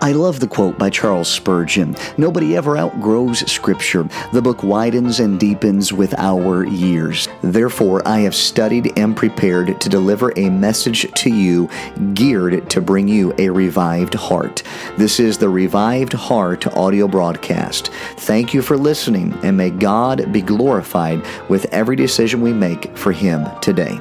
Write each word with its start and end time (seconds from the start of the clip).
I 0.00 0.12
love 0.12 0.40
the 0.40 0.46
quote 0.46 0.78
by 0.78 0.90
Charles 0.90 1.28
Spurgeon 1.28 1.96
Nobody 2.18 2.56
ever 2.56 2.76
outgrows 2.76 3.50
Scripture. 3.50 4.08
The 4.32 4.42
book 4.42 4.62
widens 4.62 5.20
and 5.20 5.40
deepens 5.40 5.92
with 5.92 6.14
our 6.18 6.64
years. 6.64 7.28
Therefore, 7.42 8.06
I 8.06 8.20
have 8.20 8.34
studied 8.34 8.98
and 8.98 9.16
prepared 9.16 9.80
to 9.80 9.88
deliver 9.88 10.32
a 10.36 10.50
message 10.50 11.10
to 11.12 11.30
you 11.30 11.68
geared 12.14 12.68
to 12.70 12.80
bring 12.80 13.08
you 13.08 13.34
a 13.38 13.48
revived 13.50 14.14
heart. 14.14 14.62
This 14.96 15.18
is 15.18 15.38
the 15.38 15.48
Revived 15.48 16.12
Heart 16.12 16.66
audio 16.68 17.08
broadcast. 17.08 17.88
Thank 18.18 18.54
you 18.54 18.62
for 18.62 18.76
listening, 18.76 19.32
and 19.42 19.56
may 19.56 19.70
God 19.70 20.32
be 20.32 20.42
glorified 20.42 21.24
with 21.48 21.66
every 21.66 21.96
decision 21.96 22.40
we 22.40 22.52
make 22.52 22.96
for 22.96 23.12
Him 23.12 23.46
today. 23.60 24.00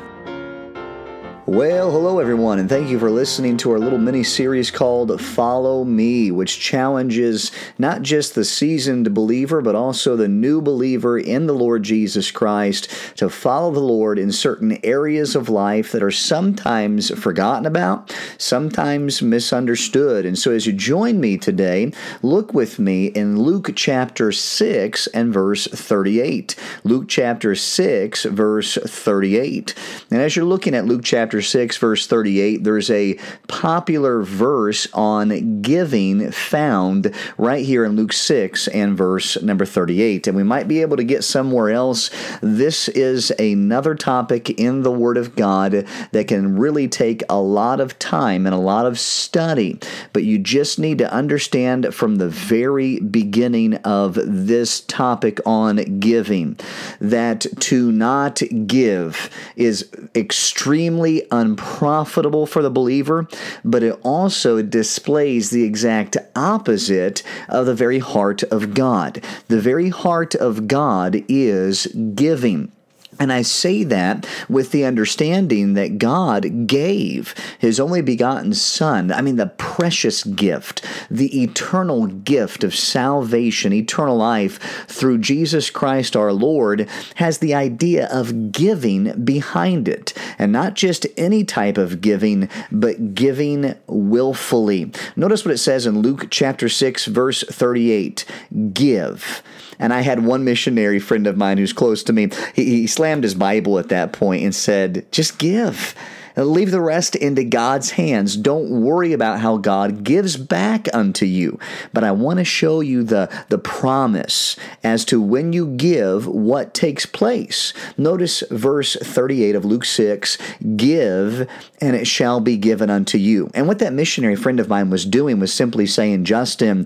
Well, 1.47 1.91
hello 1.91 2.17
everyone, 2.17 2.57
and 2.57 2.67
thank 2.67 2.89
you 2.89 2.97
for 2.97 3.11
listening 3.11 3.57
to 3.57 3.71
our 3.71 3.77
little 3.77 3.99
mini 3.99 4.23
series 4.23 4.71
called 4.71 5.21
Follow 5.21 5.83
Me, 5.83 6.31
which 6.31 6.59
challenges 6.59 7.51
not 7.77 8.01
just 8.01 8.33
the 8.33 8.43
seasoned 8.43 9.13
believer, 9.13 9.61
but 9.61 9.75
also 9.75 10.15
the 10.15 10.27
new 10.27 10.59
believer 10.59 11.19
in 11.19 11.45
the 11.45 11.53
Lord 11.53 11.83
Jesus 11.83 12.31
Christ 12.31 12.89
to 13.17 13.29
follow 13.29 13.69
the 13.69 13.79
Lord 13.79 14.17
in 14.17 14.31
certain 14.31 14.79
areas 14.83 15.35
of 15.35 15.47
life 15.47 15.91
that 15.91 16.01
are 16.01 16.09
sometimes 16.09 17.11
forgotten 17.11 17.67
about, 17.67 18.11
sometimes 18.39 19.21
misunderstood. 19.21 20.25
And 20.25 20.39
so, 20.39 20.49
as 20.49 20.65
you 20.65 20.73
join 20.73 21.19
me 21.19 21.37
today, 21.37 21.91
look 22.23 22.55
with 22.55 22.79
me 22.79 23.05
in 23.05 23.39
Luke 23.39 23.69
chapter 23.75 24.31
6 24.31 25.05
and 25.13 25.31
verse 25.31 25.67
38. 25.67 26.55
Luke 26.83 27.05
chapter 27.07 27.53
6, 27.53 28.23
verse 28.25 28.79
38. 28.83 29.75
And 30.09 30.23
as 30.23 30.35
you're 30.35 30.43
looking 30.43 30.73
at 30.73 30.85
Luke 30.85 31.03
chapter 31.03 31.34
chapter 31.35 31.41
6, 31.49 31.77
verse 31.77 32.07
38, 32.07 32.63
there's 32.63 32.89
a 32.89 33.19
popular 33.49 34.21
verse 34.21 34.87
on 34.93 35.61
giving 35.61 36.31
found 36.31 37.13
right 37.37 37.65
here 37.65 37.83
in 37.83 37.97
Luke 37.97 38.13
6 38.13 38.69
and 38.69 38.95
verse 38.95 39.41
number 39.41 39.65
38. 39.65 40.27
And 40.27 40.37
we 40.37 40.43
might 40.43 40.69
be 40.69 40.79
able 40.79 40.95
to 40.95 41.03
get 41.03 41.25
somewhere 41.25 41.71
else. 41.71 42.09
This 42.41 42.87
is 42.87 43.31
another 43.31 43.95
topic 43.95 44.49
in 44.51 44.83
the 44.83 44.93
Word 44.93 45.17
of 45.17 45.35
God 45.35 45.85
that 46.13 46.29
can 46.29 46.57
really 46.57 46.87
take 46.87 47.21
a 47.27 47.41
lot 47.41 47.81
of 47.81 47.99
time 47.99 48.45
and 48.45 48.55
a 48.55 48.59
lot 48.59 48.85
of 48.85 48.97
study. 48.97 49.77
But 50.13 50.23
you 50.23 50.39
just 50.39 50.79
need 50.79 50.99
to 50.99 51.11
understand 51.11 51.93
from 51.93 52.15
the 52.15 52.29
very 52.29 53.01
beginning 53.01 53.73
of 53.83 54.17
this 54.23 54.79
topic 54.79 55.41
on 55.45 55.99
giving 55.99 56.57
that 57.01 57.45
to 57.59 57.91
not 57.91 58.41
give 58.67 59.29
is 59.57 59.91
extremely 60.15 61.24
unprofitable 61.31 62.45
for 62.45 62.61
the 62.61 62.69
believer, 62.69 63.27
but 63.63 63.83
it 63.83 63.99
also 64.03 64.61
displays 64.61 65.49
the 65.49 65.63
exact 65.63 66.17
opposite 66.35 67.23
of 67.49 67.65
the 67.65 67.75
very 67.75 67.99
heart 67.99 68.43
of 68.43 68.73
God. 68.73 69.23
The 69.47 69.59
very 69.59 69.89
heart 69.89 70.35
of 70.35 70.67
God 70.67 71.23
is 71.27 71.87
giving. 72.15 72.71
And 73.19 73.31
I 73.31 73.43
say 73.43 73.83
that 73.85 74.27
with 74.49 74.71
the 74.71 74.85
understanding 74.85 75.73
that 75.75 75.97
God 75.97 76.67
gave 76.67 77.33
His 77.59 77.79
only 77.79 78.01
begotten 78.01 78.53
Son, 78.53 79.11
I 79.11 79.21
mean, 79.21 79.37
the 79.37 79.47
precious 79.75 80.23
gift, 80.23 80.81
the 81.11 81.43
eternal 81.43 82.07
gift 82.07 82.63
of 82.63 82.73
salvation, 82.73 83.73
eternal 83.73 84.15
life 84.15 84.57
through 84.87 85.17
Jesus 85.17 85.69
Christ 85.69 86.15
our 86.15 86.31
Lord, 86.31 86.89
has 87.15 87.39
the 87.39 87.53
idea 87.53 88.07
of 88.07 88.53
giving 88.53 89.25
behind 89.25 89.89
it. 89.89 90.13
And 90.39 90.53
not 90.53 90.75
just 90.75 91.05
any 91.17 91.43
type 91.43 91.77
of 91.77 91.99
giving, 91.99 92.47
but 92.71 93.15
giving 93.15 93.75
willfully. 93.87 94.93
Notice 95.17 95.43
what 95.43 95.53
it 95.53 95.57
says 95.57 95.85
in 95.85 95.99
Luke 95.99 96.27
chapter 96.29 96.69
6, 96.69 97.07
verse 97.07 97.43
38 97.43 98.23
Give. 98.71 99.43
And 99.77 99.91
I 99.91 100.03
had 100.03 100.25
one 100.25 100.45
missionary 100.45 100.99
friend 100.99 101.27
of 101.27 101.35
mine 101.35 101.57
who's 101.57 101.73
close 101.73 102.01
to 102.03 102.13
me. 102.13 102.29
He, 102.53 102.63
he 102.63 102.87
slammed 102.87 103.25
his 103.25 103.35
Bible 103.35 103.77
at 103.77 103.89
that 103.89 104.13
point 104.13 104.41
and 104.41 104.55
said, 104.55 105.05
Just 105.11 105.37
give. 105.37 105.95
Leave 106.35 106.71
the 106.71 106.81
rest 106.81 107.15
into 107.15 107.43
God's 107.43 107.91
hands. 107.91 108.35
Don't 108.35 108.81
worry 108.81 109.13
about 109.13 109.39
how 109.39 109.57
God 109.57 110.03
gives 110.03 110.35
back 110.35 110.87
unto 110.93 111.25
you. 111.25 111.57
But 111.93 112.03
I 112.03 112.11
want 112.11 112.39
to 112.39 112.45
show 112.45 112.81
you 112.81 113.03
the, 113.03 113.29
the 113.49 113.57
promise 113.57 114.57
as 114.83 115.05
to 115.05 115.21
when 115.21 115.53
you 115.53 115.67
give, 115.67 116.27
what 116.27 116.73
takes 116.73 117.05
place. 117.05 117.73
Notice 117.97 118.43
verse 118.51 118.97
38 119.01 119.55
of 119.55 119.63
Luke 119.63 119.85
6 119.85 120.37
Give, 120.75 121.47
and 121.79 121.95
it 121.95 122.05
shall 122.05 122.41
be 122.41 122.57
given 122.57 122.89
unto 122.89 123.17
you. 123.17 123.49
And 123.53 123.67
what 123.67 123.79
that 123.79 123.93
missionary 123.93 124.35
friend 124.35 124.59
of 124.59 124.67
mine 124.67 124.89
was 124.89 125.05
doing 125.05 125.39
was 125.39 125.53
simply 125.53 125.85
saying, 125.85 126.25
Justin, 126.25 126.85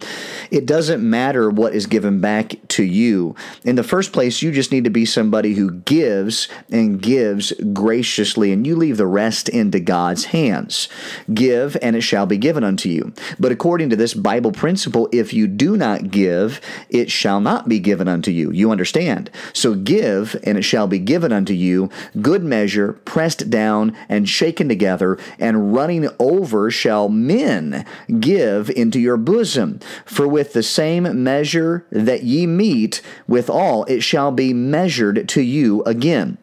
it 0.51 0.65
doesn't 0.65 1.07
matter 1.07 1.49
what 1.49 1.73
is 1.73 1.87
given 1.87 2.21
back 2.21 2.55
to 2.69 2.83
you. 2.83 3.35
In 3.63 3.75
the 3.75 3.83
first 3.83 4.13
place, 4.13 4.41
you 4.41 4.51
just 4.51 4.71
need 4.71 4.83
to 4.83 4.89
be 4.89 5.05
somebody 5.05 5.53
who 5.55 5.71
gives 5.71 6.47
and 6.71 7.01
gives 7.01 7.51
graciously, 7.73 8.51
and 8.51 8.67
you 8.67 8.75
leave 8.75 8.97
the 8.97 9.07
rest 9.07 9.38
into 9.47 9.79
God's 9.79 10.25
hands. 10.25 10.89
Give, 11.33 11.77
and 11.81 11.95
it 11.95 12.01
shall 12.01 12.25
be 12.25 12.37
given 12.37 12.63
unto 12.63 12.89
you. 12.89 13.13
But 13.39 13.51
according 13.51 13.89
to 13.91 13.95
this 13.95 14.13
Bible 14.13 14.51
principle, 14.51 15.07
if 15.13 15.33
you 15.33 15.47
do 15.47 15.77
not 15.77 16.11
give, 16.11 16.59
it 16.89 17.09
shall 17.11 17.39
not 17.39 17.69
be 17.69 17.79
given 17.79 18.07
unto 18.07 18.31
you. 18.31 18.51
You 18.51 18.71
understand? 18.71 19.29
So 19.53 19.75
give, 19.75 20.35
and 20.43 20.57
it 20.57 20.63
shall 20.63 20.87
be 20.87 20.99
given 20.99 21.31
unto 21.31 21.53
you. 21.53 21.89
Good 22.21 22.43
measure, 22.43 22.93
pressed 23.05 23.49
down 23.49 23.95
and 24.09 24.27
shaken 24.27 24.67
together, 24.67 25.17
and 25.37 25.73
running 25.73 26.09
over 26.19 26.71
shall 26.71 27.07
men 27.07 27.85
give 28.19 28.69
into 28.71 28.99
your 28.99 29.17
bosom. 29.17 29.79
For 30.05 30.27
with 30.27 30.53
the 30.53 30.63
same 30.63 31.23
measure 31.23 31.85
that 31.91 32.23
ye 32.23 32.47
mete 32.47 33.01
withal, 33.27 33.85
it 33.85 34.01
shall 34.01 34.31
be 34.31 34.53
measured 34.53 35.29
to 35.29 35.41
you 35.41 35.83
again. 35.83 36.37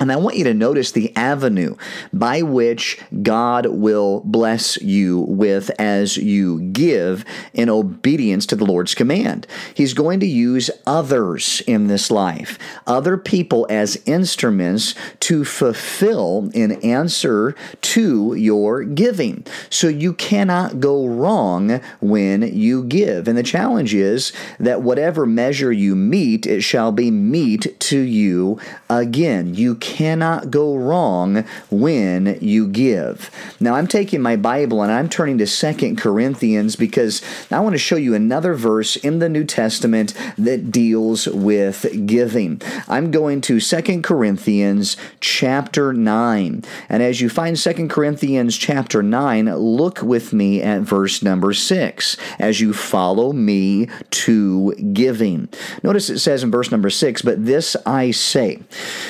And 0.00 0.10
I 0.10 0.16
want 0.16 0.38
you 0.38 0.44
to 0.44 0.54
notice 0.54 0.92
the 0.92 1.14
avenue 1.14 1.76
by 2.10 2.40
which 2.40 2.98
God 3.22 3.66
will 3.66 4.20
bless 4.24 4.80
you 4.80 5.20
with 5.20 5.70
as 5.78 6.16
you 6.16 6.60
give 6.70 7.24
in 7.52 7.68
obedience 7.68 8.46
to 8.46 8.56
the 8.56 8.64
Lord's 8.64 8.94
command. 8.94 9.46
He's 9.74 9.92
going 9.92 10.20
to 10.20 10.26
use 10.26 10.70
others 10.86 11.60
in 11.66 11.88
this 11.88 12.10
life, 12.10 12.58
other 12.86 13.18
people 13.18 13.66
as 13.68 14.00
instruments 14.06 14.94
to 15.20 15.44
fulfill 15.44 16.50
in 16.54 16.72
answer 16.82 17.54
to 17.82 18.34
your 18.34 18.84
giving. 18.84 19.46
So 19.68 19.88
you 19.88 20.14
cannot 20.14 20.80
go 20.80 21.06
wrong 21.06 21.80
when 22.00 22.42
you 22.42 22.84
give. 22.84 23.28
And 23.28 23.36
the 23.36 23.42
challenge 23.42 23.92
is 23.92 24.32
that 24.58 24.80
whatever 24.80 25.26
measure 25.26 25.72
you 25.72 25.94
mete, 25.94 26.46
it 26.46 26.62
shall 26.62 26.90
be 26.90 27.10
meet 27.10 27.78
to 27.80 27.98
you 27.98 28.58
again. 28.88 29.54
You 29.54 29.74
cannot 29.90 30.52
go 30.52 30.76
wrong 30.76 31.44
when 31.68 32.38
you 32.40 32.68
give. 32.68 33.28
Now, 33.58 33.74
I'm 33.74 33.88
taking 33.88 34.22
my 34.22 34.36
Bible 34.36 34.82
and 34.82 34.92
I'm 34.92 35.08
turning 35.08 35.36
to 35.38 35.48
Second 35.48 35.96
Corinthians 35.96 36.76
because 36.76 37.22
I 37.50 37.58
want 37.58 37.74
to 37.74 37.78
show 37.78 37.96
you 37.96 38.14
another 38.14 38.54
verse 38.54 38.94
in 38.94 39.18
the 39.18 39.28
New 39.28 39.44
Testament 39.44 40.14
that 40.38 40.70
deals 40.70 41.26
with 41.26 42.06
giving. 42.06 42.62
I'm 42.86 43.10
going 43.10 43.40
to 43.42 43.58
Second 43.58 44.04
Corinthians 44.04 44.96
chapter 45.18 45.92
9. 45.92 46.62
And 46.88 47.02
as 47.02 47.20
you 47.20 47.28
find 47.28 47.58
Second 47.58 47.90
Corinthians 47.90 48.56
chapter 48.56 49.02
9, 49.02 49.52
look 49.56 50.02
with 50.02 50.32
me 50.32 50.62
at 50.62 50.82
verse 50.82 51.20
number 51.20 51.52
6 51.52 52.16
as 52.38 52.60
you 52.60 52.72
follow 52.72 53.32
me 53.32 53.88
to 54.10 54.72
giving. 54.92 55.48
Notice 55.82 56.10
it 56.10 56.20
says 56.20 56.44
in 56.44 56.52
verse 56.52 56.70
number 56.70 56.90
6, 56.90 57.22
But 57.22 57.44
this 57.44 57.76
I 57.84 58.12
say, 58.12 58.60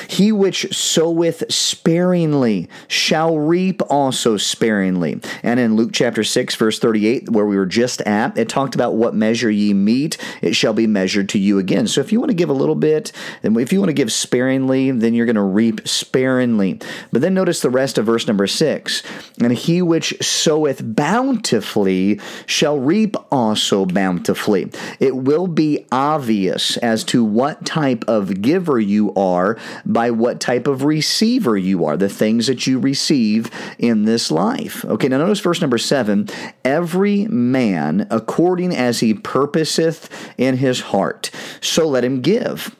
He 0.08 0.32
which 0.32 0.69
soweth 0.70 1.52
sparingly 1.52 2.68
shall 2.88 3.38
reap 3.38 3.82
also 3.90 4.36
sparingly. 4.36 5.20
And 5.42 5.60
in 5.60 5.76
Luke 5.76 5.90
chapter 5.92 6.24
6, 6.24 6.54
verse 6.56 6.78
38, 6.78 7.30
where 7.30 7.46
we 7.46 7.56
were 7.56 7.66
just 7.66 8.00
at, 8.02 8.36
it 8.38 8.48
talked 8.48 8.74
about 8.74 8.94
what 8.94 9.14
measure 9.14 9.50
ye 9.50 9.74
mete, 9.74 10.16
it 10.42 10.54
shall 10.54 10.72
be 10.72 10.86
measured 10.86 11.28
to 11.30 11.38
you 11.38 11.58
again. 11.58 11.86
So 11.86 12.00
if 12.00 12.12
you 12.12 12.20
want 12.20 12.30
to 12.30 12.36
give 12.36 12.50
a 12.50 12.54
little 12.54 12.74
bit, 12.74 13.12
then 13.42 13.56
if 13.56 13.72
you 13.72 13.80
want 13.80 13.90
to 13.90 13.94
give 13.94 14.12
sparingly, 14.12 14.90
then 14.90 15.14
you're 15.14 15.26
going 15.26 15.36
to 15.36 15.42
reap 15.42 15.86
sparingly. 15.86 16.80
But 17.12 17.22
then 17.22 17.34
notice 17.34 17.60
the 17.60 17.70
rest 17.70 17.98
of 17.98 18.06
verse 18.06 18.26
number 18.26 18.46
6 18.46 19.02
And 19.40 19.52
he 19.52 19.82
which 19.82 20.14
soweth 20.20 20.80
bountifully 20.82 22.20
shall 22.46 22.78
reap 22.78 23.16
also 23.30 23.86
bountifully. 23.86 24.70
It 24.98 25.16
will 25.16 25.46
be 25.46 25.86
obvious 25.90 26.76
as 26.78 27.04
to 27.04 27.24
what 27.24 27.64
type 27.64 28.04
of 28.08 28.42
giver 28.42 28.78
you 28.78 29.14
are 29.14 29.58
by 29.84 30.10
what 30.10 30.40
type 30.40 30.59
of 30.66 30.84
receiver 30.84 31.56
you 31.56 31.84
are, 31.84 31.96
the 31.96 32.08
things 32.08 32.46
that 32.46 32.66
you 32.66 32.78
receive 32.78 33.50
in 33.78 34.04
this 34.04 34.30
life. 34.30 34.84
Okay, 34.84 35.08
now 35.08 35.18
notice 35.18 35.40
verse 35.40 35.60
number 35.60 35.78
seven 35.78 36.28
every 36.64 37.26
man 37.26 38.06
according 38.10 38.74
as 38.74 39.00
he 39.00 39.14
purposeth 39.14 40.08
in 40.38 40.56
his 40.56 40.80
heart, 40.80 41.30
so 41.60 41.88
let 41.88 42.04
him 42.04 42.20
give 42.20 42.76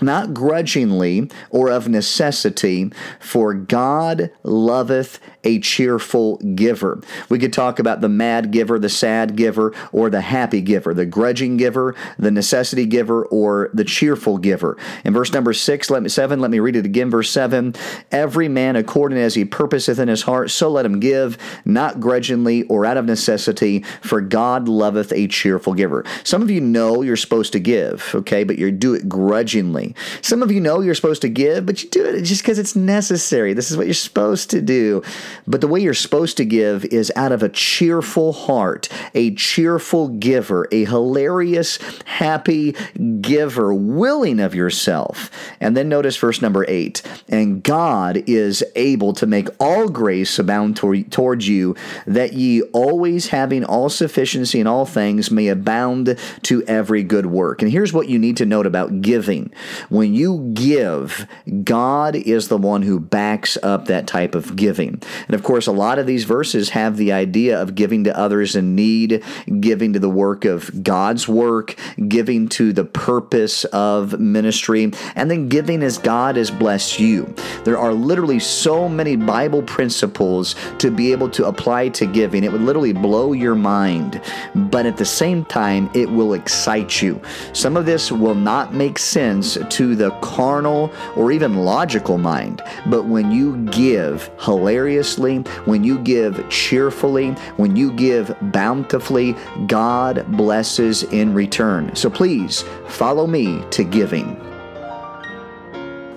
not 0.00 0.32
grudgingly 0.32 1.30
or 1.50 1.68
of 1.70 1.88
necessity, 1.88 2.90
for 3.18 3.54
God 3.54 4.30
loveth 4.42 5.18
a 5.44 5.58
cheerful 5.60 6.36
giver. 6.38 7.00
We 7.28 7.38
could 7.38 7.52
talk 7.52 7.78
about 7.78 8.00
the 8.00 8.08
mad 8.08 8.50
giver, 8.50 8.78
the 8.78 8.88
sad 8.88 9.36
giver, 9.36 9.74
or 9.92 10.10
the 10.10 10.20
happy 10.20 10.60
giver, 10.60 10.94
the 10.94 11.06
grudging 11.06 11.56
giver, 11.56 11.94
the 12.18 12.30
necessity 12.30 12.86
giver, 12.86 13.24
or 13.26 13.70
the 13.72 13.84
cheerful 13.84 14.38
giver. 14.38 14.76
In 15.04 15.12
verse 15.12 15.32
number 15.32 15.52
six, 15.52 15.90
let 15.90 16.02
me 16.02 16.08
seven, 16.08 16.40
let 16.40 16.50
me 16.50 16.60
read 16.60 16.76
it 16.76 16.86
again. 16.86 17.10
Verse 17.10 17.30
seven: 17.30 17.74
Every 18.10 18.48
man 18.48 18.76
according 18.76 19.18
as 19.18 19.34
he 19.34 19.44
purposeth 19.44 19.98
in 19.98 20.08
his 20.08 20.22
heart, 20.22 20.50
so 20.50 20.68
let 20.70 20.86
him 20.86 21.00
give, 21.00 21.38
not 21.64 22.00
grudgingly 22.00 22.64
or 22.64 22.84
out 22.84 22.96
of 22.96 23.04
necessity, 23.04 23.84
for 24.02 24.20
God 24.20 24.68
loveth 24.68 25.12
a 25.12 25.26
cheerful 25.28 25.74
giver. 25.74 26.04
Some 26.24 26.42
of 26.42 26.50
you 26.50 26.60
know 26.60 27.02
you're 27.02 27.16
supposed 27.16 27.52
to 27.52 27.60
give, 27.60 28.12
okay, 28.14 28.44
but 28.44 28.58
you 28.58 28.70
do 28.70 28.94
it 28.94 29.08
grudgingly. 29.08 29.87
Some 30.22 30.42
of 30.42 30.50
you 30.50 30.60
know 30.60 30.80
you're 30.80 30.94
supposed 30.94 31.22
to 31.22 31.28
give, 31.28 31.66
but 31.66 31.82
you 31.82 31.90
do 31.90 32.04
it 32.04 32.22
just 32.22 32.42
because 32.42 32.58
it's 32.58 32.76
necessary. 32.76 33.52
This 33.52 33.70
is 33.70 33.76
what 33.76 33.86
you're 33.86 33.94
supposed 33.94 34.50
to 34.50 34.60
do. 34.60 35.02
But 35.46 35.60
the 35.60 35.68
way 35.68 35.80
you're 35.80 35.94
supposed 35.94 36.36
to 36.38 36.44
give 36.44 36.84
is 36.86 37.12
out 37.16 37.32
of 37.32 37.42
a 37.42 37.48
cheerful 37.48 38.32
heart, 38.32 38.88
a 39.14 39.34
cheerful 39.34 40.08
giver, 40.08 40.68
a 40.72 40.84
hilarious, 40.84 41.78
happy 42.04 42.74
giver, 43.20 43.74
willing 43.74 44.40
of 44.40 44.54
yourself. 44.54 45.30
And 45.60 45.76
then 45.76 45.88
notice 45.88 46.16
verse 46.16 46.42
number 46.42 46.64
eight. 46.68 47.02
And 47.28 47.62
God 47.62 48.22
is 48.26 48.64
able 48.74 49.12
to 49.14 49.26
make 49.26 49.48
all 49.60 49.88
grace 49.88 50.38
abound 50.38 50.76
towards 50.76 51.48
you, 51.48 51.76
that 52.06 52.32
ye 52.32 52.62
always 52.72 53.28
having 53.28 53.64
all 53.64 53.88
sufficiency 53.88 54.60
in 54.60 54.66
all 54.66 54.86
things 54.86 55.30
may 55.30 55.48
abound 55.48 56.18
to 56.42 56.62
every 56.64 57.02
good 57.02 57.26
work. 57.26 57.62
And 57.62 57.70
here's 57.70 57.92
what 57.92 58.08
you 58.08 58.18
need 58.18 58.36
to 58.38 58.46
note 58.46 58.66
about 58.66 59.00
giving. 59.00 59.52
When 59.88 60.14
you 60.14 60.50
give, 60.54 61.26
God 61.64 62.16
is 62.16 62.48
the 62.48 62.58
one 62.58 62.82
who 62.82 63.00
backs 63.00 63.56
up 63.62 63.86
that 63.86 64.06
type 64.06 64.34
of 64.34 64.56
giving. 64.56 65.02
And 65.26 65.34
of 65.34 65.42
course, 65.42 65.66
a 65.66 65.72
lot 65.72 65.98
of 65.98 66.06
these 66.06 66.24
verses 66.24 66.70
have 66.70 66.96
the 66.96 67.12
idea 67.12 67.60
of 67.60 67.74
giving 67.74 68.04
to 68.04 68.16
others 68.16 68.56
in 68.56 68.74
need, 68.74 69.22
giving 69.60 69.92
to 69.92 69.98
the 69.98 70.08
work 70.08 70.44
of 70.44 70.82
God's 70.82 71.28
work, 71.28 71.76
giving 72.08 72.48
to 72.50 72.72
the 72.72 72.84
purpose 72.84 73.64
of 73.66 74.18
ministry, 74.18 74.92
and 75.14 75.30
then 75.30 75.48
giving 75.48 75.82
as 75.82 75.98
God 75.98 76.36
has 76.36 76.50
blessed 76.50 77.00
you. 77.00 77.34
There 77.64 77.78
are 77.78 77.92
literally 77.92 78.38
so 78.38 78.88
many 78.88 79.16
Bible 79.16 79.62
principles 79.62 80.54
to 80.78 80.90
be 80.90 81.12
able 81.12 81.30
to 81.30 81.46
apply 81.46 81.88
to 81.90 82.06
giving. 82.06 82.44
It 82.44 82.52
would 82.52 82.62
literally 82.62 82.92
blow 82.92 83.32
your 83.32 83.54
mind, 83.54 84.20
but 84.54 84.86
at 84.86 84.96
the 84.96 85.04
same 85.04 85.44
time, 85.44 85.90
it 85.94 86.10
will 86.10 86.34
excite 86.34 87.02
you. 87.02 87.20
Some 87.52 87.76
of 87.76 87.86
this 87.86 88.10
will 88.10 88.34
not 88.34 88.74
make 88.74 88.98
sense 88.98 89.56
to 89.70 89.94
the 89.94 90.10
carnal 90.20 90.92
or 91.16 91.32
even 91.32 91.64
logical 91.64 92.18
mind, 92.18 92.62
but 92.86 93.04
when 93.04 93.30
you 93.30 93.56
give 93.66 94.30
hilariously, 94.40 95.38
when 95.64 95.84
you 95.84 95.98
give 95.98 96.48
cheerfully, 96.48 97.30
when 97.56 97.76
you 97.76 97.92
give 97.92 98.34
bountifully, 98.40 99.34
God 99.66 100.24
blesses 100.36 101.02
in 101.04 101.34
return. 101.34 101.94
So 101.94 102.10
please 102.10 102.64
follow 102.86 103.26
me 103.26 103.62
to 103.70 103.84
giving. 103.84 104.47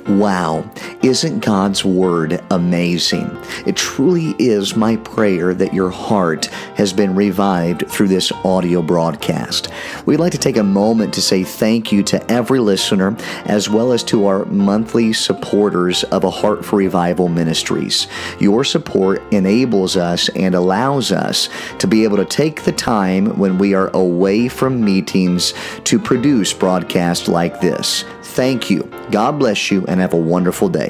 Wow, 0.07 0.69
isn't 1.03 1.45
God's 1.45 1.86
Word 1.86 2.44
amazing? 2.50 3.30
It 3.68 3.75
truly 3.75 4.36
is 4.39 4.75
my 4.75 4.95
prayer 4.98 5.53
that 5.53 5.75
your 5.75 5.92
heart 5.92 6.48
has 6.75 6.92
been 6.92 7.13
revived 7.13 7.88
through 7.88 8.07
this 8.07 8.31
audio 8.44 8.81
broadcast. 8.81 9.69
We'd 10.07 10.19
like 10.19 10.31
to 10.31 10.39
take 10.39 10.57
a 10.57 10.63
moment 10.63 11.13
to 11.13 11.21
say 11.21 11.44
thank 11.44 11.92
you 11.92 12.01
to 12.03 12.31
every 12.31 12.59
listener 12.59 13.15
as 13.45 13.69
well 13.69 13.92
as 13.92 14.03
to 14.06 14.25
our 14.25 14.45
monthly 14.45 15.13
supporters 15.13 16.03
of 16.06 16.24
A 16.24 16.31
Heart 16.31 16.65
for 16.65 16.77
Revival 16.77 17.27
Ministries. 17.27 18.07
Your 18.39 18.63
support 18.63 19.21
enables 19.31 19.98
us 19.98 20.30
and 20.30 20.56
allows 20.56 21.12
us 21.12 21.48
to 21.77 21.86
be 21.86 22.03
able 22.03 22.18
to 22.18 22.25
take 22.25 22.63
the 22.63 22.71
time 22.71 23.38
when 23.38 23.59
we 23.59 23.75
are 23.75 23.89
away 23.89 24.48
from 24.48 24.83
meetings 24.83 25.53
to 25.83 26.00
produce 26.00 26.53
broadcasts 26.53 27.27
like 27.27 27.62
this. 27.62 28.03
Thank 28.41 28.71
you. 28.71 28.89
God 29.11 29.38
bless 29.38 29.69
you 29.69 29.85
and 29.85 29.99
have 29.99 30.15
a 30.15 30.17
wonderful 30.17 30.67
day. 30.67 30.89